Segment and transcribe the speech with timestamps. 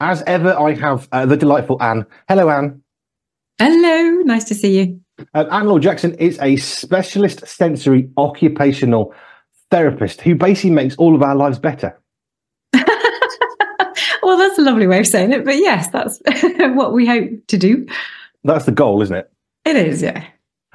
[0.00, 2.04] As ever, I have uh, the delightful Anne.
[2.28, 2.82] Hello, Anne.
[3.58, 5.00] Hello, nice to see you.
[5.32, 9.14] Uh, Anne Laure Jackson is a specialist sensory occupational
[9.70, 11.98] therapist who basically makes all of our lives better.
[14.22, 16.20] well, that's a lovely way of saying it, but yes, that's
[16.74, 17.86] what we hope to do.
[18.44, 19.32] That's the goal, isn't it?
[19.64, 20.26] It is, yeah.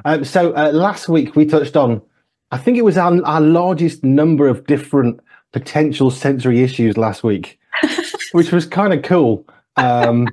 [0.04, 2.02] Um, so uh, last week we touched on,
[2.50, 5.20] I think it was our, our largest number of different
[5.54, 7.60] potential sensory issues last week,
[8.32, 9.46] which was kind of cool.
[9.78, 10.28] Um,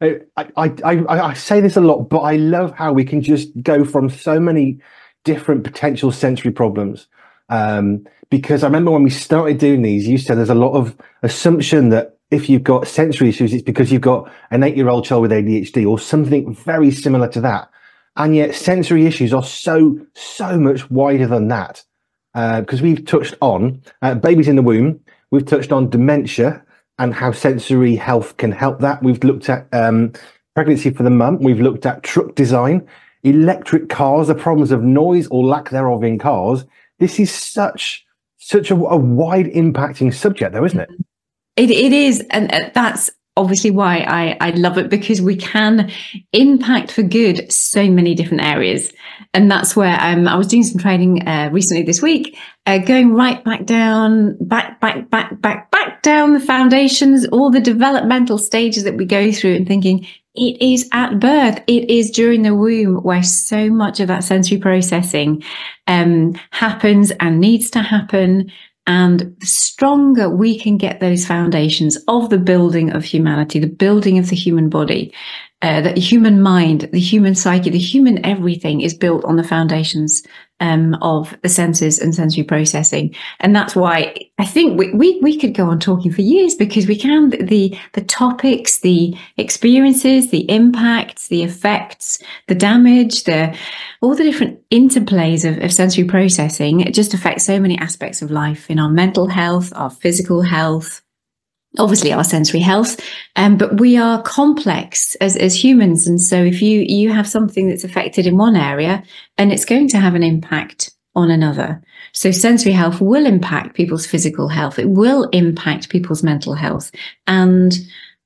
[0.00, 3.50] I, I, I, I say this a lot, but I love how we can just
[3.62, 4.80] go from so many
[5.24, 7.06] different potential sensory problems.
[7.48, 10.96] Um, because I remember when we started doing these, you said there's a lot of
[11.22, 15.04] assumption that if you've got sensory issues, it's because you've got an eight year old
[15.04, 17.70] child with ADHD or something very similar to that.
[18.16, 21.84] And yet sensory issues are so, so much wider than that.
[22.32, 25.00] Because uh, we've touched on uh, babies in the womb,
[25.30, 26.64] we've touched on dementia
[26.98, 29.02] and how sensory health can help that.
[29.02, 30.12] We've looked at um,
[30.54, 32.86] pregnancy for the mum, we've looked at truck design,
[33.22, 36.64] electric cars, the problems of noise or lack thereof in cars.
[36.98, 38.04] This is such
[38.38, 40.90] such a, a wide impacting subject, though, isn't it?
[41.56, 45.90] It, it is, and that's obviously why I, I love it because we can
[46.32, 48.92] impact for good so many different areas.
[49.32, 53.14] And that's where um, I was doing some training uh, recently this week, uh, going
[53.14, 58.84] right back down, back, back, back, back, back down the foundations, all the developmental stages
[58.84, 61.60] that we go through and thinking it is at birth.
[61.66, 65.42] It is during the womb where so much of that sensory processing
[65.86, 68.50] um, happens and needs to happen.
[68.86, 74.18] And the stronger we can get those foundations of the building of humanity, the building
[74.18, 75.12] of the human body,
[75.62, 80.22] uh, the human mind, the human psyche, the human everything is built on the foundations
[80.64, 85.38] um, of the senses and sensory processing, and that's why I think we, we we
[85.38, 90.50] could go on talking for years because we can the the topics, the experiences, the
[90.50, 93.56] impacts, the effects, the damage, the
[94.00, 96.80] all the different interplays of, of sensory processing.
[96.80, 101.02] It just affects so many aspects of life in our mental health, our physical health,
[101.78, 103.00] obviously our sensory health
[103.36, 106.06] um, but we are complex as, as humans.
[106.06, 109.02] And so if you you have something that's affected in one area
[109.38, 111.82] and it's going to have an impact on another.
[112.12, 114.78] So sensory health will impact people's physical health.
[114.78, 116.90] It will impact people's mental health.
[117.26, 117.76] And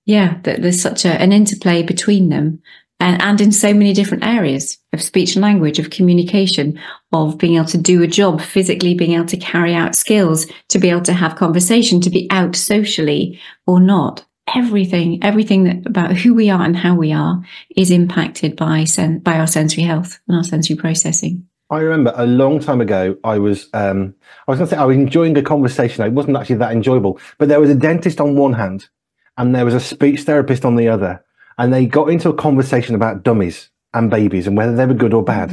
[0.04, 2.60] yeah there's such a, an interplay between them
[3.00, 6.80] and, and in so many different areas of speech and language, of communication,
[7.12, 10.78] of being able to do a job, physically being able to carry out skills, to
[10.78, 14.24] be able to have conversation, to be out socially or not.
[14.56, 17.42] Everything, everything that, about who we are and how we are
[17.76, 21.46] is impacted by sen- by our sensory health and our sensory processing.
[21.70, 24.14] I remember a long time ago, I was, um,
[24.46, 26.02] I was going to say, I was enjoying a conversation.
[26.02, 28.88] It wasn't actually that enjoyable, but there was a dentist on one hand
[29.36, 31.22] and there was a speech therapist on the other
[31.58, 35.12] and they got into a conversation about dummies and babies and whether they were good
[35.12, 35.50] or bad.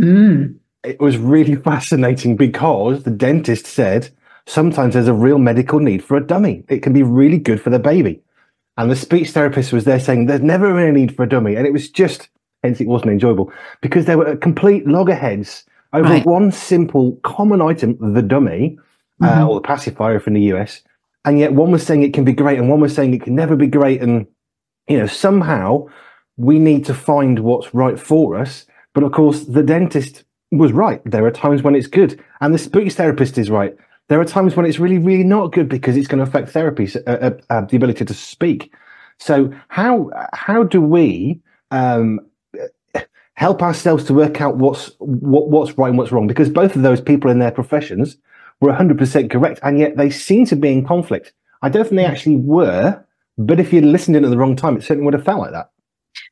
[0.00, 0.56] Mm.
[0.84, 4.10] It was really fascinating because the dentist said
[4.46, 6.64] sometimes there's a real medical need for a dummy.
[6.68, 8.22] It can be really good for the baby.
[8.76, 11.56] And the speech therapist was there saying there's never a need for a dummy.
[11.56, 12.28] And it was just,
[12.62, 16.26] hence it wasn't enjoyable because they were complete loggerheads over right.
[16.26, 18.78] one simple common item, the dummy,
[19.22, 19.42] uh, mm-hmm.
[19.42, 20.82] uh, or the pacifier from the US.
[21.24, 23.34] And yet one was saying it can be great and one was saying it can
[23.34, 24.00] never be great.
[24.00, 24.26] And
[24.90, 25.86] you know, somehow
[26.36, 28.66] we need to find what's right for us.
[28.92, 31.00] But of course, the dentist was right.
[31.04, 33.74] There are times when it's good, and the speech therapist is right.
[34.08, 36.90] There are times when it's really, really not good because it's going to affect therapy,
[37.06, 38.74] uh, uh, uh, the ability to speak.
[39.18, 41.40] So, how how do we
[41.70, 42.18] um,
[43.34, 46.26] help ourselves to work out what's what, what's right and what's wrong?
[46.26, 48.16] Because both of those people in their professions
[48.60, 51.32] were 100% correct, and yet they seem to be in conflict.
[51.62, 53.04] I don't think they actually were,
[53.40, 55.52] but if you'd listened in at the wrong time, it certainly would have felt like
[55.52, 55.70] that.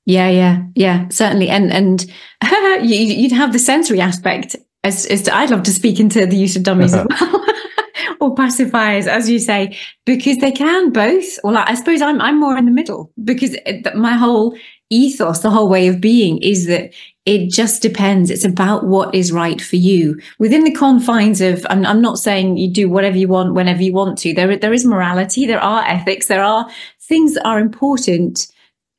[0.05, 1.49] Yeah, yeah, yeah, certainly.
[1.49, 2.07] And and
[2.83, 4.57] you'd have the sensory aspect.
[4.85, 7.45] As, as to, I'd love to speak into the use of dummies as well,
[8.21, 9.77] or pacifiers, as you say,
[10.07, 11.39] because they can both.
[11.43, 13.57] Well, I suppose I'm I'm more in the middle because
[13.95, 14.57] my whole
[14.91, 16.93] ethos, the whole way of being, is that
[17.27, 18.31] it just depends.
[18.31, 21.67] It's about what is right for you within the confines of.
[21.69, 24.33] I'm, I'm not saying you do whatever you want whenever you want to.
[24.33, 25.47] There, there is morality.
[25.47, 26.27] There are ethics.
[26.27, 26.69] There are
[27.01, 28.51] things that are important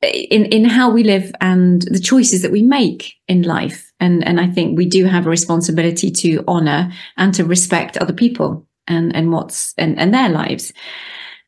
[0.02, 3.92] in in how we live and the choices that we make in life.
[4.00, 8.14] And and I think we do have a responsibility to honor and to respect other
[8.14, 10.72] people and and what's and, and their lives.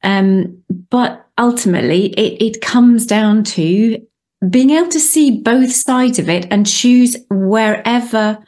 [0.02, 4.04] Um, but ultimately, it, it comes down to
[4.50, 8.38] being able to see both sides of it and choose wherever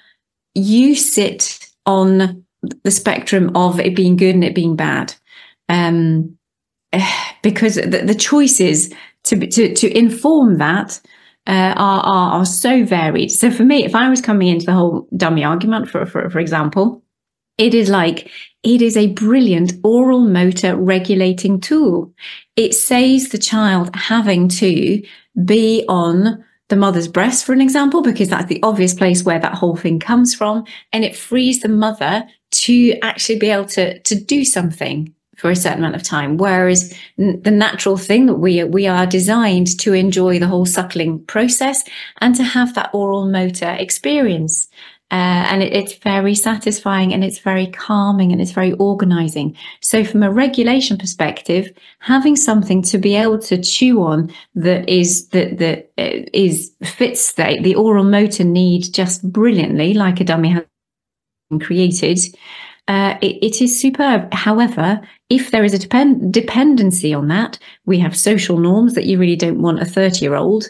[0.54, 2.44] you sit on
[2.82, 5.14] the spectrum of it being good and it being bad.
[5.68, 6.36] Um,
[7.42, 8.92] because the, the choices
[9.24, 11.00] to, to, to inform that
[11.46, 13.30] uh, are, are, are so varied.
[13.30, 16.38] So for me, if I was coming into the whole dummy argument, for, for, for
[16.38, 17.02] example,
[17.58, 18.30] it is like,
[18.64, 22.12] it is a brilliant oral motor regulating tool.
[22.56, 25.02] It saves the child having to
[25.44, 29.54] be on the mother's breast, for an example, because that's the obvious place where that
[29.54, 30.64] whole thing comes from.
[30.92, 35.56] And it frees the mother to actually be able to, to do something for a
[35.56, 36.36] certain amount of time.
[36.36, 41.24] Whereas n- the natural thing that we, we are designed to enjoy the whole suckling
[41.26, 41.82] process
[42.20, 44.68] and to have that oral motor experience.
[45.10, 49.56] Uh, and it, it's very satisfying and it's very calming and it's very organizing.
[49.80, 51.68] So from a regulation perspective,
[52.00, 57.34] having something to be able to chew on that is that that uh, is fits
[57.34, 60.64] the, the oral motor need just brilliantly, like a dummy has
[61.50, 62.18] been created.
[62.88, 64.32] Uh, it, it is superb.
[64.32, 69.18] However, if there is a depend- dependency on that, we have social norms that you
[69.18, 70.66] really don't want a 30 year old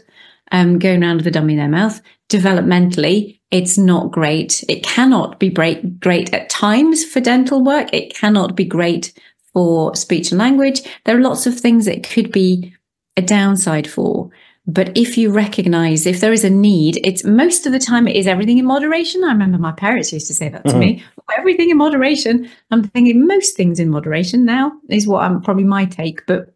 [0.53, 2.01] um, going around with a dummy in their mouth.
[2.31, 4.65] Developmentally, it's not great.
[4.69, 7.89] It cannot be great, great at times for dental work.
[7.93, 9.13] It cannot be great
[9.53, 10.83] for speech and language.
[11.05, 12.75] There are lots of things it could be
[13.17, 14.29] a downside for.
[14.67, 18.17] But if you recognize if there is a need, it's most of the time it
[18.17, 19.23] is everything in moderation.
[19.23, 20.81] I remember my parents used to say that to mm-hmm.
[20.81, 21.05] me.
[21.39, 22.51] Everything in moderation.
[22.73, 26.53] I'm thinking most things in moderation now is what I'm probably my take, but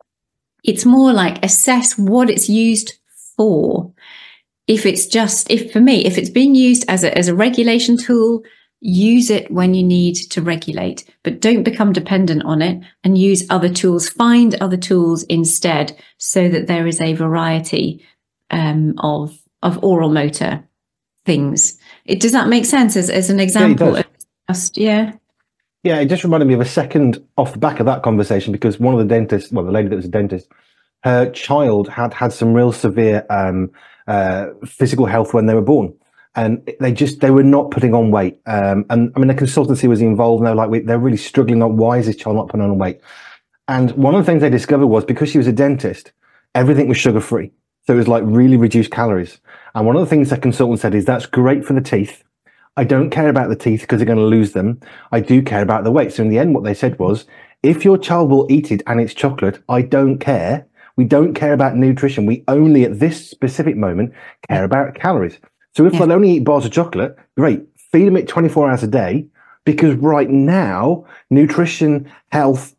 [0.65, 2.95] it's more like assess what it's used
[3.37, 3.93] for
[4.69, 7.97] if it's just if for me if it's being used as a as a regulation
[7.97, 8.43] tool
[8.81, 13.47] use it when you need to regulate but don't become dependent on it and use
[13.51, 14.09] other tools.
[14.09, 18.05] Find other tools instead so that there is a variety
[18.51, 20.65] um, of of oral motor
[21.27, 21.79] things.
[22.05, 24.03] It does that make sense as, as an example yeah,
[24.49, 25.13] just yeah?
[25.83, 28.79] Yeah it just reminded me of a second off the back of that conversation because
[28.79, 30.49] one of the dentists well the lady that was a dentist
[31.05, 33.71] her child had had some real severe um,
[34.07, 35.95] uh, physical health when they were born.
[36.35, 38.39] And they just, they were not putting on weight.
[38.47, 41.77] Um, and I mean, the consultancy was involved and they're like, they're really struggling on
[41.77, 43.01] why is this child not putting on weight?
[43.67, 46.13] And one of the things they discovered was because she was a dentist,
[46.55, 47.53] everything was sugar free.
[47.87, 49.41] So it was like really reduced calories.
[49.75, 52.23] And one of the things that consultant said is that's great for the teeth.
[52.77, 54.81] I don't care about the teeth because they're going to lose them.
[55.11, 56.13] I do care about the weight.
[56.13, 57.27] So in the end, what they said was,
[57.65, 60.68] if your child will eat it and it's chocolate, I don't care
[60.99, 62.27] we don't care about nutrition.
[62.27, 64.13] We only at this specific moment
[64.49, 65.39] care about calories.
[65.77, 66.01] So if yeah.
[66.01, 67.63] they'll only eat bars of chocolate, great.
[67.93, 69.29] Feed them it 24 hours a day
[69.65, 72.75] because right now, nutrition, health,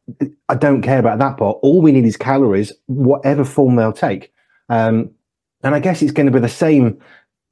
[0.49, 1.59] I don't care about that part.
[1.61, 4.33] All we need is calories, whatever form they'll take.
[4.67, 5.11] Um,
[5.63, 6.99] and I guess it's going to be the same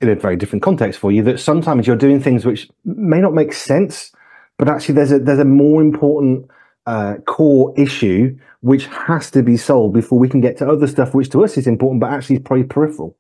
[0.02, 3.34] in a very different context for you that sometimes you're doing things which may not
[3.34, 4.12] make sense,
[4.58, 6.52] but actually there's a, there's a more important
[6.88, 11.14] uh, core issue which has to be solved before we can get to other stuff
[11.14, 13.16] which to us is important but actually is probably peripheral.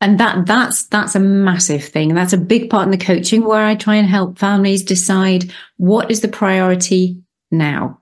[0.00, 2.14] And that that's that's a massive thing.
[2.14, 6.10] That's a big part in the coaching where i try and help families decide what
[6.10, 8.00] is the priority now?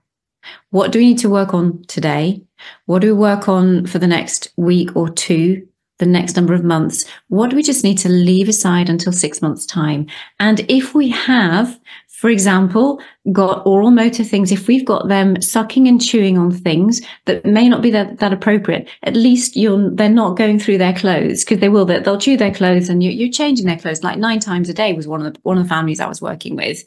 [0.71, 2.41] What do we need to work on today?
[2.85, 6.63] What do we work on for the next week or two the next number of
[6.63, 7.05] months?
[7.29, 10.07] What do we just need to leave aside until six months time?
[10.39, 11.79] And if we have
[12.15, 13.01] for example,
[13.33, 17.67] got oral motor things, if we've got them sucking and chewing on things that may
[17.67, 21.59] not be that, that appropriate, at least you're, they're not going through their clothes because
[21.59, 24.69] they will, they'll chew their clothes and you, are changing their clothes like nine times
[24.69, 26.85] a day was one of the, one of the families I was working with.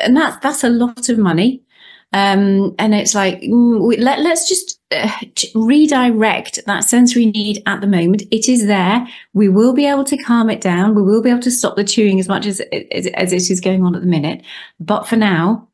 [0.00, 1.64] And that's, that's a lot of money.
[2.12, 5.10] Um, and it's like, mm, let, let's just uh,
[5.54, 8.22] redirect that sensory need at the moment.
[8.30, 9.06] It is there.
[9.32, 10.94] We will be able to calm it down.
[10.94, 13.60] We will be able to stop the chewing as much as, as, as it is
[13.60, 14.42] going on at the minute.
[14.80, 15.68] But for now,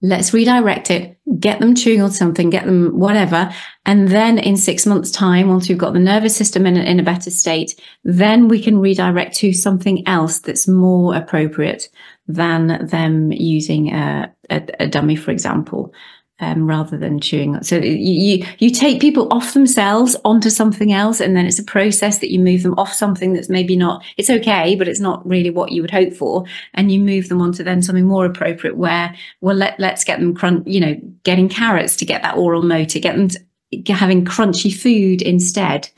[0.00, 3.52] let's redirect it, get them chewing on something, get them whatever.
[3.84, 7.00] And then in six months time, once we've got the nervous system in a, in
[7.00, 11.88] a better state, then we can redirect to something else that's more appropriate
[12.28, 15.92] than them using a, a, a dummy, for example.
[16.40, 17.60] Um, rather than chewing.
[17.64, 21.64] So you, you, you take people off themselves onto something else, and then it's a
[21.64, 24.04] process that you move them off something that's maybe not.
[24.16, 26.44] It's okay, but it's not really what you would hope for,
[26.74, 28.76] and you move them onto then something more appropriate.
[28.76, 30.64] Where well, let let's get them crunch.
[30.64, 35.22] You know, getting carrots to get that oral motor, get them to, having crunchy food
[35.22, 35.90] instead.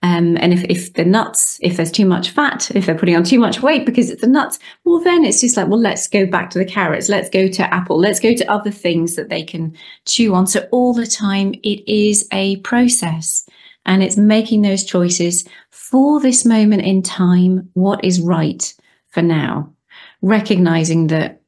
[0.00, 3.24] Um, and if, if the nuts, if there's too much fat, if they're putting on
[3.24, 6.24] too much weight because it's the nuts, well, then it's just like, well, let's go
[6.24, 7.08] back to the carrots.
[7.08, 7.98] Let's go to apple.
[7.98, 9.76] Let's go to other things that they can
[10.06, 10.46] chew on.
[10.46, 13.44] So all the time it is a process
[13.86, 17.68] and it's making those choices for this moment in time.
[17.74, 18.72] What is right
[19.08, 19.74] for now?
[20.22, 21.42] Recognizing that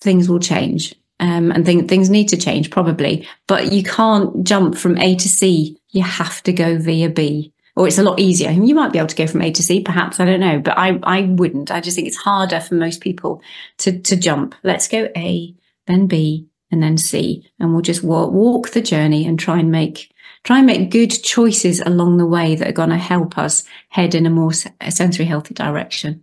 [0.00, 4.74] things will change Um, and th- things need to change probably, but you can't jump
[4.76, 5.76] from A to C.
[5.90, 8.50] You have to go via B or it's a lot easier.
[8.50, 10.76] You might be able to go from A to C, perhaps, I don't know, but
[10.76, 11.70] I, I wouldn't.
[11.70, 13.40] I just think it's harder for most people
[13.78, 14.54] to, to jump.
[14.62, 15.54] Let's go A,
[15.86, 19.70] then B, and then C, and we'll just walk, walk the journey and try and
[19.70, 20.12] make,
[20.44, 24.14] try and make good choices along the way that are going to help us head
[24.14, 26.22] in a more sensory healthy direction.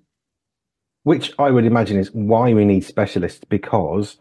[1.05, 4.17] Which I would imagine is why we need specialists because,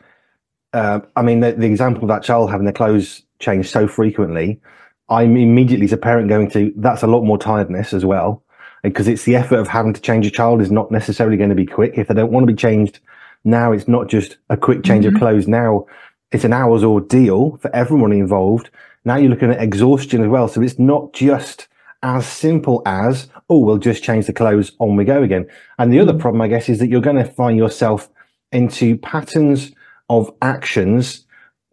[0.73, 4.59] uh, I mean, the, the example of that child having their clothes changed so frequently,
[5.09, 8.43] I'm immediately as a parent going to, that's a lot more tiredness as well.
[8.83, 11.57] Because it's the effort of having to change a child is not necessarily going to
[11.57, 11.95] be quick.
[11.97, 13.01] If they don't want to be changed
[13.45, 15.17] now, it's not just a quick change mm-hmm.
[15.17, 15.49] of clothes.
[15.49, 15.87] Now
[16.31, 18.71] it's an hour's ordeal for everyone involved.
[19.05, 20.49] Now you're looking at exhaustion as well.
[20.49, 21.69] So it's not just
[22.03, 25.49] as simple as, oh, we'll just change the clothes, on we go again.
[25.79, 26.21] And the other mm-hmm.
[26.21, 28.09] problem, I guess, is that you're going to find yourself
[28.53, 29.73] into patterns
[30.09, 31.26] of actions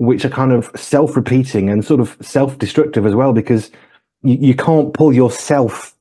[0.05, 3.71] which are kind of self-repeating and sort of self-destructive as well, because
[4.21, 5.95] you, you can't pull yourself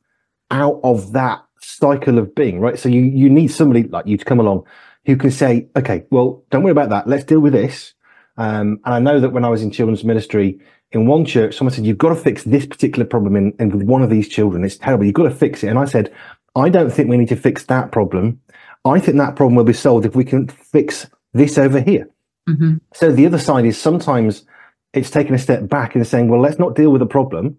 [0.50, 2.78] out of that cycle of being, right?
[2.78, 4.64] So you, you need somebody like you to come along
[5.04, 7.08] who can say, okay, well, don't worry about that.
[7.08, 7.94] Let's deal with this.
[8.36, 10.58] Um, and I know that when I was in children's ministry
[10.92, 13.82] in one church, someone said, you've got to fix this particular problem in, in with
[13.82, 14.64] one of these children.
[14.64, 15.04] It's terrible.
[15.04, 15.68] You've got to fix it.
[15.68, 16.12] And I said,
[16.54, 18.40] I don't think we need to fix that problem.
[18.84, 22.08] I think that problem will be solved if we can fix this over here.
[22.48, 22.76] Mm-hmm.
[22.94, 24.44] So the other side is sometimes
[24.92, 27.56] it's taking a step back and saying, well, let's not deal with the problem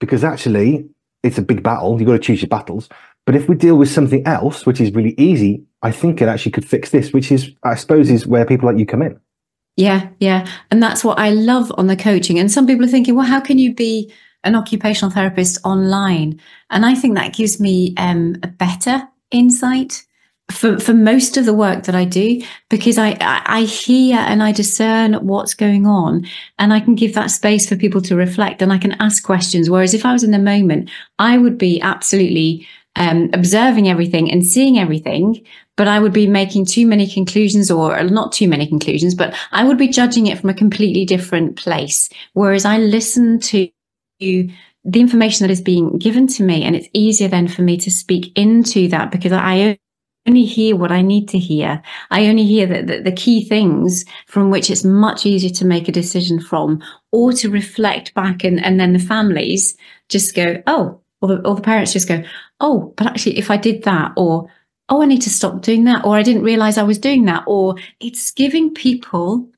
[0.00, 0.88] because actually
[1.22, 1.98] it's a big battle.
[1.98, 2.88] You've got to choose your battles.
[3.24, 6.52] But if we deal with something else, which is really easy, I think it actually
[6.52, 9.18] could fix this, which is, I suppose, is where people like you come in.
[9.76, 10.46] Yeah, yeah.
[10.70, 12.38] And that's what I love on the coaching.
[12.38, 14.12] And some people are thinking, well, how can you be
[14.44, 16.40] an occupational therapist online?
[16.70, 20.06] And I think that gives me um, a better insight
[20.50, 24.52] for, for most of the work that I do because I, I hear and I
[24.52, 26.26] discern what's going on
[26.58, 29.68] and I can give that space for people to reflect and I can ask questions.
[29.68, 34.46] Whereas if I was in the moment, I would be absolutely um, observing everything and
[34.46, 35.44] seeing everything,
[35.76, 39.64] but I would be making too many conclusions or not too many conclusions, but I
[39.64, 42.08] would be judging it from a completely different place.
[42.32, 43.68] Whereas I listen to
[44.20, 44.50] the
[45.00, 48.32] information that is being given to me and it's easier then for me to speak
[48.38, 49.78] into that because I
[50.26, 51.82] only hear what I need to hear.
[52.10, 55.88] I only hear the, the, the, key things from which it's much easier to make
[55.88, 58.44] a decision from or to reflect back.
[58.44, 59.76] And, and then the families
[60.08, 62.22] just go, oh, or the, or the parents just go,
[62.60, 64.50] oh, but actually, if I did that, or
[64.88, 67.44] oh, I need to stop doing that, or I didn't realize I was doing that,
[67.46, 69.48] or it's giving people.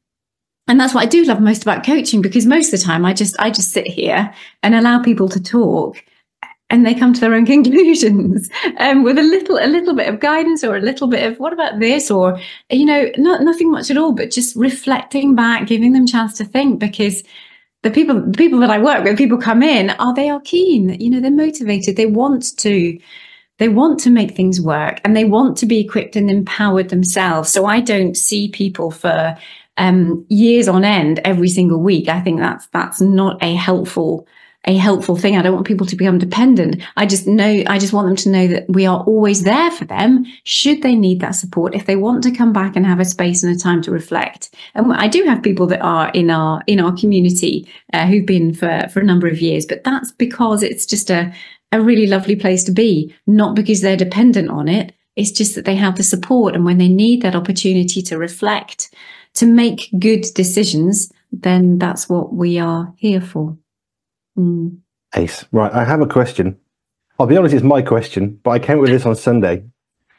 [0.66, 3.14] And that's what I do love most about coaching because most of the time I
[3.14, 4.32] just I just sit here
[4.62, 6.04] and allow people to talk
[6.70, 8.48] and they come to their own conclusions
[8.78, 11.52] um, with a little a little bit of guidance or a little bit of what
[11.52, 12.10] about this?
[12.10, 12.38] Or
[12.70, 16.44] you know not nothing much at all but just reflecting back giving them chance to
[16.44, 17.22] think because
[17.82, 21.00] the people the people that i work with people come in are they are keen
[21.00, 22.98] you know they're motivated they want to
[23.58, 27.52] they want to make things work and they want to be equipped and empowered themselves.
[27.52, 29.37] So i don't see people for
[29.76, 32.08] um, years on end every single week.
[32.08, 34.26] I think that's that's not a helpful
[34.68, 35.34] a helpful thing.
[35.34, 36.82] I don't want people to become dependent.
[36.94, 39.87] I just know, I just want them to know that we are always there for
[39.87, 41.75] them should they need that support.
[41.75, 44.54] If they want to come back and have a space and a time to reflect.
[44.75, 48.52] And I do have people that are in our, in our community uh, who've been
[48.52, 51.32] for, for a number of years, but that's because it's just a,
[51.72, 54.92] a really lovely place to be, not because they're dependent on it.
[55.16, 56.54] It's just that they have the support.
[56.54, 58.94] And when they need that opportunity to reflect,
[59.34, 63.56] to make good decisions, then that's what we are here for.
[64.38, 64.78] Mm.
[65.14, 65.45] Ace.
[65.52, 65.73] Right.
[65.73, 66.59] I have a question.
[67.18, 69.64] I'll be honest, it's my question, but I came with this on Sunday.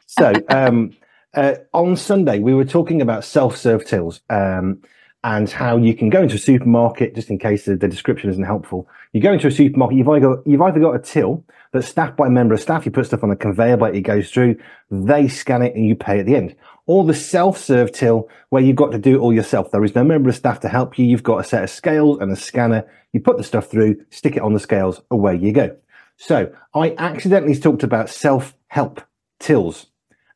[0.06, 0.92] So, um,
[1.34, 4.82] uh, on Sunday, we were talking about self serve tills um,
[5.24, 8.44] and how you can go into a supermarket, just in case the, the, description isn't
[8.44, 8.88] helpful.
[9.12, 12.16] You go into a supermarket, you've either, got, you've either got a till that's staffed
[12.16, 14.56] by a member of staff, you put stuff on a conveyor belt, it goes through,
[14.90, 16.54] they scan it, and you pay at the end
[16.90, 19.70] or the self-serve till where you've got to do it all yourself.
[19.70, 21.04] There is no member of staff to help you.
[21.04, 22.84] You've got a set of scales and a scanner.
[23.12, 25.76] You put the stuff through, stick it on the scales, away you go.
[26.16, 29.02] So I accidentally talked about self-help
[29.38, 29.86] tills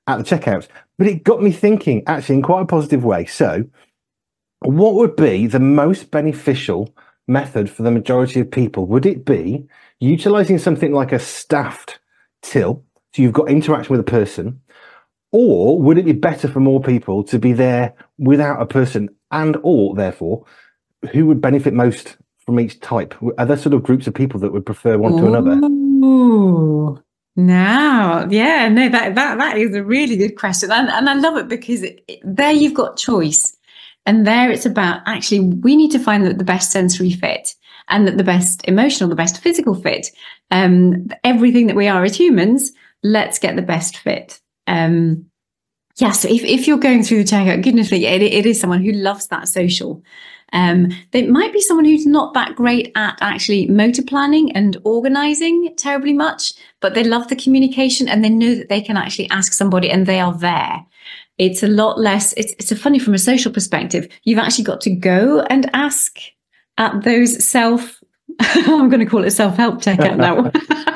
[0.07, 3.25] at the checkouts, but it got me thinking actually in quite a positive way.
[3.25, 3.65] So
[4.61, 6.95] what would be the most beneficial
[7.27, 8.87] method for the majority of people?
[8.87, 9.67] Would it be
[10.01, 11.99] utilizing something like a staffed
[12.43, 12.85] till?
[13.13, 14.61] So you've got interaction with a person
[15.31, 19.57] or would it be better for more people to be there without a person and
[19.65, 20.45] or therefore
[21.13, 23.15] who would benefit most from each type?
[23.37, 25.59] Are there sort of groups of people that would prefer one to another?
[27.37, 31.37] Now, yeah, no, that that that is a really good question, and and I love
[31.39, 33.54] it because it, there you've got choice.
[34.07, 37.55] And there it's about actually, we need to find that the best sensory fit
[37.89, 40.11] and that the best emotional, the best physical fit.
[40.51, 44.41] Um, everything that we are as humans, let's get the best fit.
[44.67, 45.27] Um,
[45.97, 48.83] yeah, so if, if you're going through the checkout, goodness me, it, it is someone
[48.83, 50.03] who loves that social.
[50.53, 55.75] Um, there might be someone who's not that great at actually motor planning and organizing
[55.77, 59.53] terribly much, but they love the communication and they know that they can actually ask
[59.53, 60.85] somebody and they are there.
[61.39, 64.09] It's a lot less, it's, it's a funny from a social perspective.
[64.25, 66.19] You've actually got to go and ask
[66.79, 68.01] at those self,
[68.41, 70.51] I'm going to call it self help checkout now.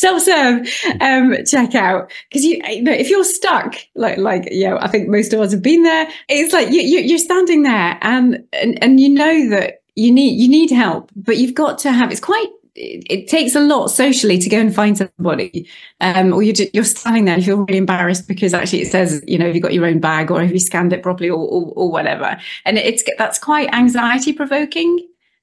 [0.00, 0.60] self-serve
[1.02, 5.08] um, checkout because you, you know if you're stuck like like you know I think
[5.08, 8.82] most of us have been there it's like you, you are standing there and, and
[8.82, 12.20] and you know that you need you need help but you've got to have it's
[12.20, 15.68] quite it, takes a lot socially to go and find somebody
[16.00, 19.22] um, or you're, you're standing there and you feel really embarrassed because actually it says
[19.26, 21.38] you know have you got your own bag or have you scanned it properly or,
[21.38, 24.98] or, or whatever and it's that's quite anxiety provoking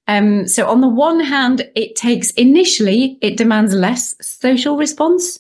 [0.07, 5.39] um, so on the one hand, it takes initially it demands less social response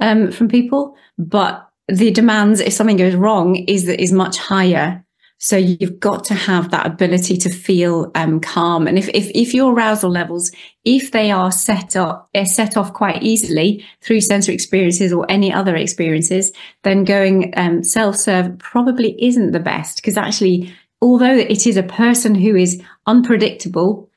[0.00, 5.04] um, from people, but the demands if something goes wrong is is much higher.
[5.38, 9.52] So you've got to have that ability to feel um, calm, and if, if if
[9.52, 10.50] your arousal levels,
[10.84, 15.76] if they are set up set off quite easily through sensory experiences or any other
[15.76, 16.52] experiences,
[16.84, 19.96] then going um, self serve probably isn't the best.
[19.96, 24.10] Because actually although it is a person who is unpredictable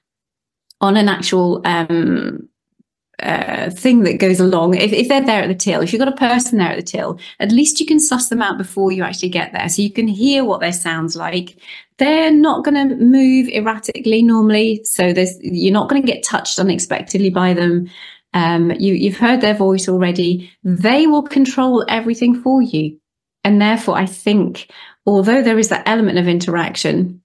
[0.82, 2.48] on an actual um,
[3.24, 6.08] uh, thing that goes along, if, if they're there at the till, if you've got
[6.08, 9.04] a person there at the till, at least you can suss them out before you
[9.04, 9.70] actually get there.
[9.70, 11.58] So you can hear what their sounds like.
[11.98, 14.82] They're not going to move erratically normally.
[14.84, 17.90] So there's, you're not going to get touched unexpectedly by them.
[18.34, 20.52] Um, you, you've heard their voice already.
[20.64, 23.00] They will control everything for you.
[23.44, 24.70] And therefore, I think,
[25.06, 27.22] although there is that element of interaction,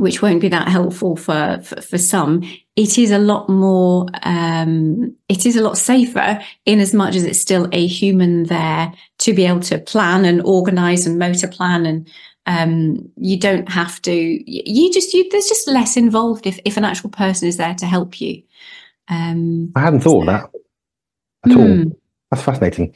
[0.00, 2.42] which won't be that helpful for, for, for some,
[2.76, 7.24] it is a lot more, um, it is a lot safer in as much as
[7.24, 11.86] it's still a human there to be able to plan and organize and motor plan.
[11.86, 12.08] And,
[12.46, 16.84] um, you don't have to, you just, you, there's just less involved if, if an
[16.84, 18.42] actual person is there to help you.
[19.08, 20.50] Um, I hadn't thought so, of that
[21.44, 21.58] at mm.
[21.58, 21.66] all.
[21.66, 21.88] Hmm.
[22.30, 22.94] That's fascinating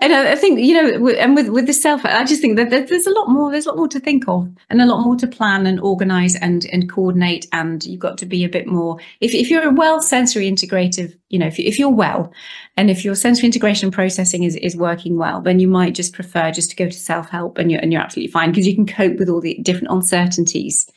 [0.00, 3.06] and I think you know, and with with the self, I just think that there's
[3.06, 3.50] a lot more.
[3.50, 6.34] There's a lot more to think of, and a lot more to plan and organize
[6.34, 7.46] and and coordinate.
[7.52, 8.98] And you've got to be a bit more.
[9.20, 12.32] If if you're a well sensory integrative, you know, if if you're well,
[12.78, 16.50] and if your sensory integration processing is is working well, then you might just prefer
[16.50, 18.86] just to go to self help, and you're and you're absolutely fine because you can
[18.86, 20.90] cope with all the different uncertainties.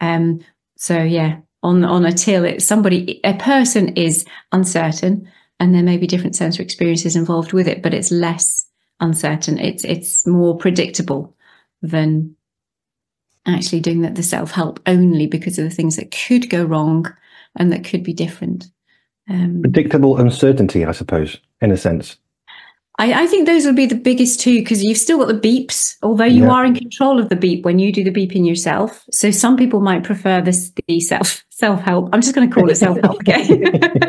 [0.00, 0.40] Um.
[0.76, 5.28] So yeah, on on a till, it's somebody a person is uncertain
[5.60, 8.66] and there may be different sensory experiences involved with it, but it's less
[8.98, 9.58] uncertain.
[9.58, 11.36] It's it's more predictable
[11.82, 12.34] than
[13.46, 17.14] actually doing that the self help only because of the things that could go wrong
[17.56, 18.70] and that could be different.
[19.28, 22.16] Um, predictable uncertainty, I suppose, in a sense.
[23.00, 25.96] I, I, think those would be the biggest two because you've still got the beeps,
[26.02, 26.50] although you yeah.
[26.50, 29.06] are in control of the beep when you do the beeping yourself.
[29.10, 32.10] So some people might prefer this the self self help.
[32.12, 33.16] I'm just going to call it self help.
[33.16, 33.40] Okay,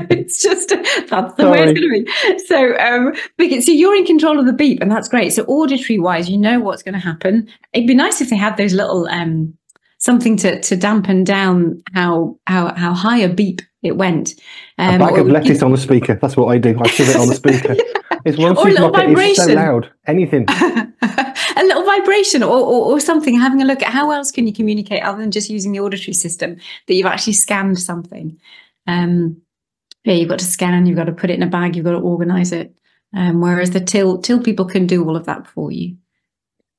[0.09, 1.51] it's just that's the Sorry.
[1.51, 2.39] way it's going to be.
[2.47, 5.31] So um, so you're in control of the beep, and that's great.
[5.31, 7.47] So auditory wise, you know what's going to happen.
[7.71, 9.53] It'd be nice if they had those little um,
[9.99, 14.35] something to to dampen down how how how high a beep it went.
[14.77, 16.17] Um, a bag of lettuce on the speaker.
[16.21, 16.79] That's what I do.
[16.79, 17.75] I shove it on the speaker.
[18.23, 19.45] It's one or a little vibration.
[19.45, 19.91] so loud.
[20.05, 20.45] Anything.
[20.49, 23.39] a little vibration or, or, or, something.
[23.39, 26.13] Having a look at how else can you communicate other than just using the auditory
[26.13, 28.39] system that you've actually scanned something.
[28.85, 29.41] Um,
[30.03, 30.85] yeah, you've got to scan.
[30.85, 31.75] You've got to put it in a bag.
[31.75, 32.75] You've got to organize it.
[33.15, 35.97] Um, whereas the till till people can do all of that for you.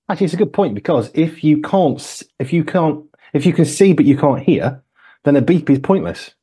[0.08, 3.64] Actually, it's a good point because if you can't, if you can't, if you can
[3.64, 4.82] see but you can't hear,
[5.24, 6.34] then a beep is pointless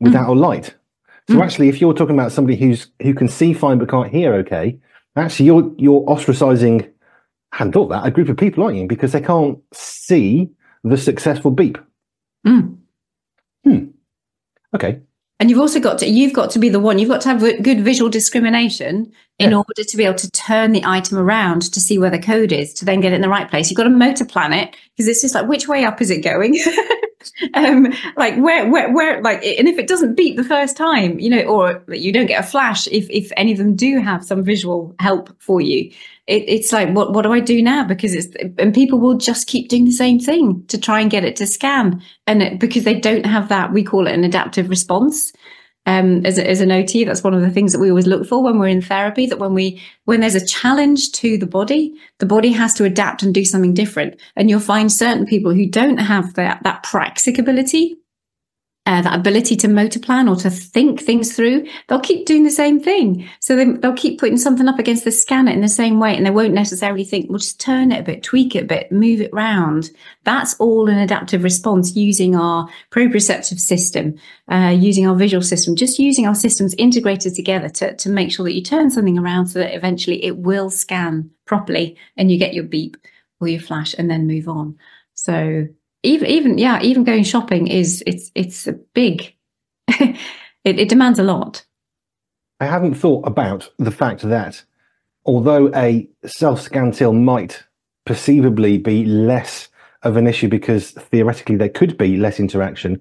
[0.00, 0.30] without mm.
[0.30, 0.74] a light.
[1.28, 1.42] So mm.
[1.42, 4.78] actually, if you're talking about somebody who's who can see fine but can't hear okay,
[5.16, 6.90] actually you're you're ostracizing.
[7.52, 8.86] Hadn't thought that a group of people, aren't you?
[8.86, 10.48] Because they can't see
[10.84, 11.78] the successful beep.
[12.46, 12.78] Mm.
[13.64, 13.84] Hmm.
[14.74, 15.00] Okay.
[15.40, 16.98] And you've also got to you've got to be the one.
[16.98, 19.56] You've got to have good visual discrimination in yeah.
[19.56, 22.74] order to be able to turn the item around to see where the code is
[22.74, 23.70] to then get it in the right place.
[23.70, 26.22] You've got to motor plan it because it's just like which way up is it
[26.22, 26.58] going?
[27.54, 27.86] um,
[28.18, 31.40] like where, where, where, like, and if it doesn't beep the first time, you know,
[31.44, 34.94] or you don't get a flash, if if any of them do have some visual
[34.98, 35.90] help for you,
[36.26, 37.82] it, it's like, what what do I do now?
[37.84, 41.24] Because it's and people will just keep doing the same thing to try and get
[41.24, 44.68] it to scan, and it, because they don't have that, we call it an adaptive
[44.68, 45.32] response.
[45.86, 48.26] Um, as, a, as an OT, that's one of the things that we always look
[48.26, 49.26] for when we're in therapy.
[49.26, 53.22] That when we when there's a challenge to the body, the body has to adapt
[53.22, 54.20] and do something different.
[54.36, 57.96] And you'll find certain people who don't have that that praxic ability
[58.90, 62.50] uh, that ability to motor plan or to think things through, they'll keep doing the
[62.50, 63.28] same thing.
[63.38, 66.26] So they, will keep putting something up against the scanner in the same way, and
[66.26, 69.20] they won't necessarily think, "We'll just turn it a bit, tweak it a bit, move
[69.20, 69.92] it round."
[70.24, 74.16] That's all an adaptive response using our proprioceptive system,
[74.50, 78.44] uh, using our visual system, just using our systems integrated together to to make sure
[78.44, 82.54] that you turn something around so that eventually it will scan properly, and you get
[82.54, 82.96] your beep
[83.40, 84.76] or your flash, and then move on.
[85.14, 85.68] So
[86.02, 89.34] even even yeah even going shopping is it's it's a big
[89.88, 90.16] it,
[90.64, 91.64] it demands a lot.
[92.60, 94.62] I haven't thought about the fact that
[95.24, 97.64] although a self-scan till might
[98.04, 99.68] perceivably be less
[100.02, 103.00] of an issue because theoretically there could be less interaction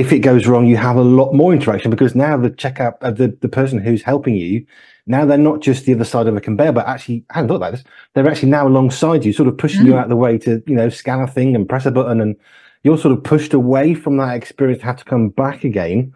[0.00, 3.02] if it goes wrong you have a lot more interaction because now the checkout of
[3.02, 4.64] uh, the, the person who's helping you
[5.10, 7.56] now they're not just the other side of a conveyor, but actually, I hadn't thought
[7.56, 7.82] about this.
[8.14, 9.86] They're actually now alongside you, sort of pushing mm.
[9.86, 12.20] you out of the way to, you know, scan a thing and press a button.
[12.20, 12.36] And
[12.84, 16.14] you're sort of pushed away from that experience to have to come back again.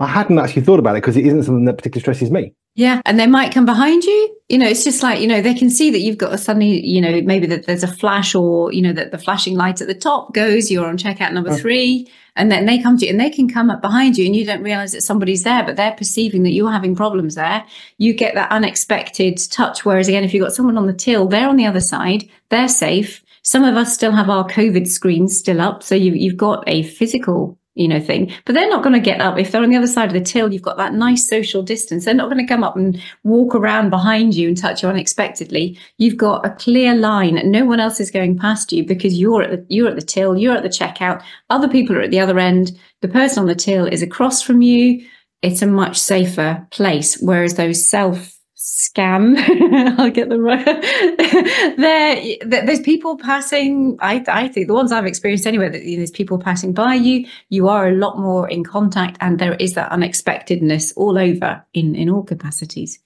[0.00, 2.54] I hadn't actually thought about it because it isn't something that particularly stresses me.
[2.74, 3.00] Yeah.
[3.04, 4.36] And they might come behind you.
[4.48, 6.84] You know, it's just like, you know, they can see that you've got a suddenly,
[6.84, 9.86] you know, maybe that there's a flash or, you know, that the flashing light at
[9.86, 11.56] the top goes, you're on checkout number oh.
[11.56, 12.10] three.
[12.36, 14.44] And then they come to you and they can come up behind you and you
[14.44, 17.64] don't realize that somebody's there, but they're perceiving that you're having problems there.
[17.98, 19.84] You get that unexpected touch.
[19.84, 22.68] Whereas again, if you've got someone on the till, they're on the other side, they're
[22.68, 23.22] safe.
[23.42, 25.84] Some of us still have our COVID screens still up.
[25.84, 28.32] So you, you've got a physical you know, thing.
[28.44, 30.20] But they're not going to get up if they're on the other side of the
[30.20, 30.52] till.
[30.52, 32.04] You've got that nice social distance.
[32.04, 35.78] They're not going to come up and walk around behind you and touch you unexpectedly.
[35.98, 37.40] You've got a clear line.
[37.50, 40.36] No one else is going past you because you're at the, you're at the till,
[40.36, 41.22] you're at the checkout.
[41.50, 42.78] Other people are at the other end.
[43.02, 45.06] The person on the till is across from you.
[45.42, 47.18] It's a much safer place.
[47.20, 48.33] Whereas those self
[48.64, 49.36] scam.
[49.98, 50.64] I'll get them right.
[51.76, 53.98] there, there's people passing.
[54.00, 55.68] I, I think the ones I've experienced anyway.
[55.68, 57.26] That there's people passing by you.
[57.50, 61.94] You are a lot more in contact, and there is that unexpectedness all over in
[61.94, 62.98] in all capacities.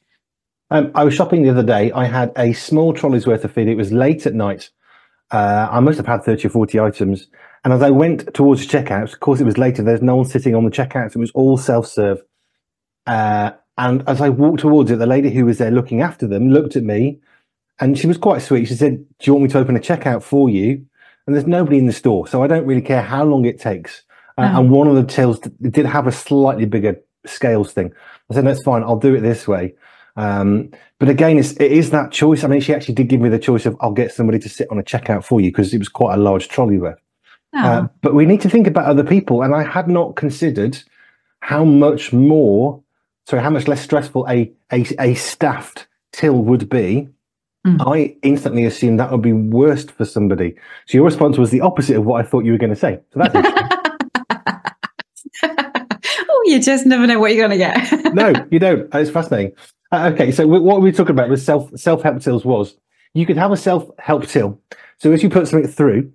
[0.71, 1.91] Um, I was shopping the other day.
[1.93, 3.69] I had a small trolley's worth of food.
[3.69, 4.71] It was late at night.
[5.31, 7.27] Uh, I must have had 30 or 40 items.
[7.65, 9.83] And as I went towards the checkouts, of course, it was later.
[9.83, 11.17] There's no one sitting on the checkouts.
[11.17, 12.23] It was all self serve.
[13.07, 16.51] Uh, and as I walked towards it, the lady who was there looking after them
[16.51, 17.21] looked at me
[17.79, 18.67] and she was quite sweet.
[18.67, 20.85] She said, Do you want me to open a checkout for you?
[21.27, 22.27] And there's nobody in the store.
[22.27, 24.03] So I don't really care how long it takes.
[24.37, 24.61] Uh, oh.
[24.61, 27.93] And one of the tills did have a slightly bigger scales thing.
[28.31, 28.83] I said, That's fine.
[28.83, 29.75] I'll do it this way.
[30.17, 32.43] Um, but again, it's, it is that choice.
[32.43, 34.69] I mean, she actually did give me the choice of I'll get somebody to sit
[34.73, 36.99] on a checkout for you because it was quite a large trolley worth.
[37.55, 37.59] Oh.
[37.59, 39.43] Uh, but we need to think about other people.
[39.43, 40.83] And I had not considered
[41.41, 42.83] how much more
[43.29, 47.09] sorry, how much less stressful a a, a staffed till would be,
[47.67, 47.77] mm.
[47.87, 50.55] I instantly assumed that would be worst for somebody.
[50.87, 53.01] So your response was the opposite of what I thought you were going to say.
[53.13, 53.35] So that's
[55.43, 58.05] oh, you just never know what you're going to get.
[58.15, 58.89] no, you don't.
[58.95, 59.53] It's fascinating.
[59.93, 62.79] Uh, okay, so what we were talking about with self self help tills was
[63.13, 64.59] you could have a self help till.
[64.99, 66.11] So as you put something through,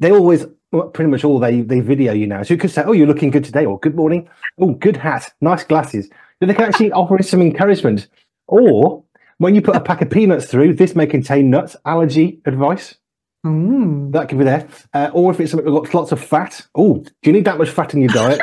[0.00, 2.42] they always well, pretty much all they they video you now.
[2.42, 5.34] So you could say, "Oh, you're looking good today," or "Good morning." Oh, good hat,
[5.40, 6.08] nice glasses
[6.40, 8.08] they can actually offer us some encouragement.
[8.48, 9.04] Or
[9.38, 12.96] when you put a pack of peanuts through, this may contain nuts, allergy advice.
[13.44, 14.12] Mm.
[14.12, 14.68] That could be there.
[14.92, 17.58] Uh, or if it's something that's got lots of fat, oh, do you need that
[17.58, 18.40] much fat in your diet?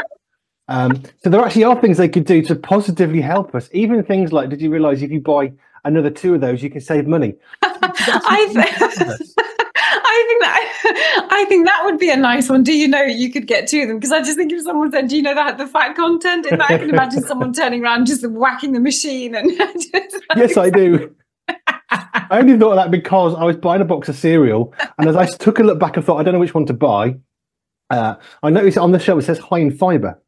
[0.67, 3.69] um, so there actually are things they could do to positively help us.
[3.73, 5.51] Even things like, did you realize if you buy
[5.83, 7.35] another two of those, you can save money?
[7.61, 9.49] I,
[10.13, 12.63] I think that I think that would be a nice one.
[12.63, 13.97] Do you know you could get two of them?
[13.97, 16.59] Because I just think if someone said, "Do you know that the fat content in
[16.59, 19.51] that?" I can imagine someone turning around just whacking the machine and.
[20.35, 21.15] yes, I do.
[21.49, 25.15] I only thought of that because I was buying a box of cereal, and as
[25.15, 27.17] I took a look back and thought, I don't know which one to buy.
[27.89, 30.19] Uh, I noticed on the shelf it says high in fiber.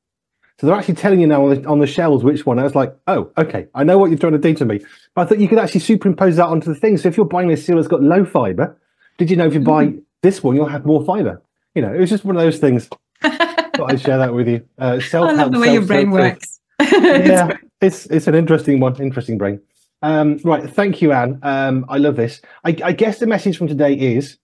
[0.60, 2.60] So they're actually telling you now on the, on the shelves which one.
[2.60, 4.80] I was like, oh, okay, I know what you're trying to do to me.
[5.14, 6.98] But I thought you could actually superimpose that onto the thing.
[6.98, 8.80] So if you're buying a cereal that's got low fiber,
[9.18, 10.00] did you know if you buy mm-hmm.
[10.22, 11.42] this one, you'll have more fiber?
[11.74, 12.90] You know, it was just one of those things.
[13.22, 14.66] Thought I'd share that with you.
[14.78, 16.60] Uh, self I love the way your brain works.
[16.82, 19.00] yeah, it's it's an interesting one.
[19.02, 19.62] Interesting brain.
[20.02, 21.40] Um, right, thank you, Anne.
[21.42, 22.42] Um, I love this.
[22.64, 24.38] I, I, guess the message from today is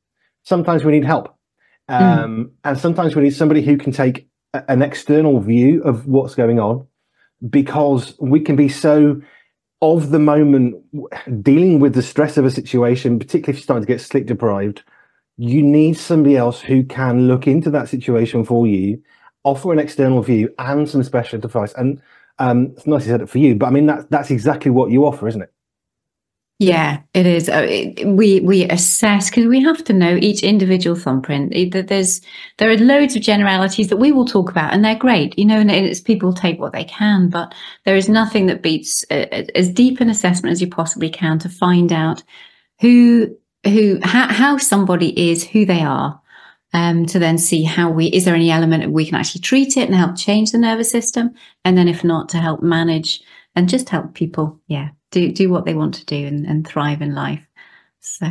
[0.43, 1.35] sometimes we need help,
[1.87, 2.51] um, mm.
[2.63, 6.59] and sometimes we need somebody who can take a, an external view of what's going
[6.59, 6.87] on,
[7.47, 9.21] because we can be so
[9.81, 10.75] of the moment,
[11.43, 14.83] dealing with the stress of a situation, particularly if you're starting to get sleep deprived,
[15.37, 19.01] you need somebody else who can look into that situation for you,
[19.43, 21.73] offer an external view and some special advice.
[21.73, 22.01] And
[22.39, 24.89] Um, it's nice to set it for you, but I mean that's that's exactly what
[24.91, 25.53] you offer, isn't it?
[26.61, 27.49] Yeah, it is.
[27.49, 31.53] Uh, we we assess because we have to know each individual thumbprint.
[31.71, 32.21] That There's
[32.59, 35.57] there are loads of generalities that we will talk about, and they're great, you know.
[35.57, 40.01] And it's people take what they can, but there is nothing that beats as deep
[40.01, 42.21] an assessment as you possibly can to find out
[42.79, 46.21] who who how, how somebody is, who they are,
[46.73, 49.87] um, to then see how we is there any element we can actually treat it
[49.89, 51.31] and help change the nervous system,
[51.65, 53.19] and then if not, to help manage
[53.55, 57.01] and just help people, yeah, do do what they want to do and, and thrive
[57.01, 57.45] in life.
[57.99, 58.25] So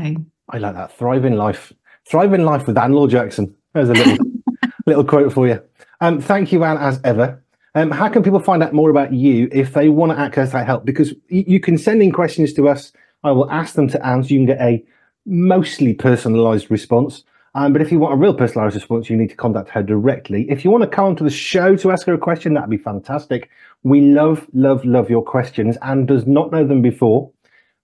[0.48, 0.96] I like that.
[0.96, 1.72] Thrive in life.
[2.08, 3.54] Thrive in life with Anne Laure Jackson.
[3.72, 4.16] There's a little
[4.86, 5.62] little quote for you.
[6.00, 7.42] Um, thank you, Anne, as ever.
[7.74, 10.66] Um, how can people find out more about you if they want to access that
[10.66, 10.84] help?
[10.84, 12.92] Because y- you can send in questions to us.
[13.22, 14.32] I will ask them to answer.
[14.34, 14.84] You can get a
[15.24, 17.22] mostly personalized response.
[17.54, 20.46] Um, but if you want a real personalized response, you need to contact her directly.
[20.48, 22.76] If you want to come onto the show to ask her a question, that'd be
[22.76, 23.50] fantastic.
[23.82, 27.32] We love, love, love your questions and does not know them before,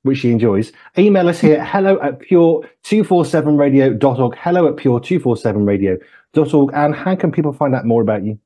[0.02, 0.70] which she enjoys.
[0.96, 6.70] Email us here, hello at pure247radio.org, hello at pure247radio.org.
[6.74, 8.38] And how can people find out more about you?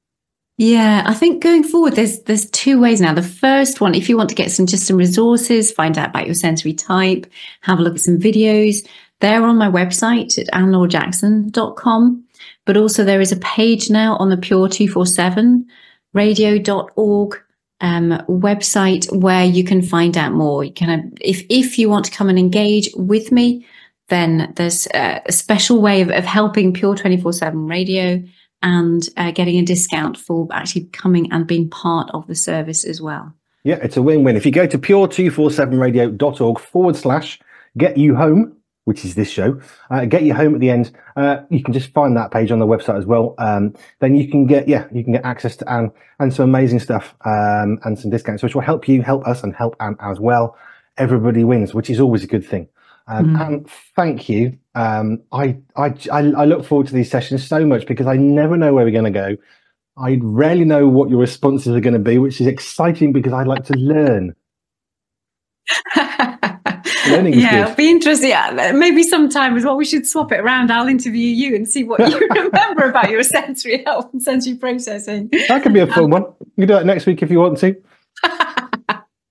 [0.56, 3.14] Yeah, I think going forward, there's there's two ways now.
[3.14, 6.26] The first one, if you want to get some just some resources, find out about
[6.26, 7.26] your sensory type,
[7.62, 8.86] have a look at some videos,
[9.20, 12.24] they're on my website at annelaurejackson.com.
[12.66, 15.66] But also there is a page now on the Pure 247
[16.12, 17.40] radio.org
[17.80, 20.64] um, website where you can find out more.
[20.64, 23.66] You can, if, if you want to come and engage with me,
[24.08, 28.22] then there's a, a special way of, of, helping Pure 24 7 radio
[28.62, 33.00] and uh, getting a discount for actually coming and being part of the service as
[33.00, 33.32] well.
[33.64, 34.36] Yeah, it's a win win.
[34.36, 37.38] If you go to pure247radio.org forward slash
[37.78, 38.56] get you home,
[38.90, 39.56] which is this show,
[39.90, 40.90] uh, get you home at the end.
[41.14, 43.36] Uh, you can just find that page on the website as well.
[43.38, 46.80] Um, then you can get, yeah, you can get access to Anne and some amazing
[46.80, 50.18] stuff um, and some discounts, which will help you, help us, and help Anne as
[50.18, 50.56] well.
[50.98, 52.66] Everybody wins, which is always a good thing.
[53.06, 53.46] Um, mm.
[53.46, 54.58] And thank you.
[54.74, 58.74] Um, I, I, I look forward to these sessions so much because I never know
[58.74, 59.36] where we're going to go.
[59.96, 63.44] I rarely know what your responses are going to be, which is exciting because I
[63.44, 64.34] like to learn.
[67.08, 68.30] Learning yeah, it'll be interesting.
[68.30, 69.76] Yeah, maybe sometime as well.
[69.76, 70.70] We should swap it around.
[70.70, 75.28] I'll interview you and see what you remember about your sensory health and sensory processing.
[75.48, 76.22] That could be a fun um, one.
[76.22, 77.76] You can do that next week if you want to.